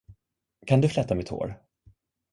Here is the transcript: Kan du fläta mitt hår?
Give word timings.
Kan 0.65 0.81
du 0.81 0.89
fläta 0.89 1.15
mitt 1.15 1.29
hår? 1.29 1.57